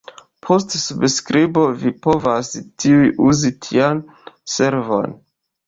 [0.45, 2.51] Post subskribo vi povas
[2.85, 4.05] tuj uzi tian
[4.59, 5.17] servon.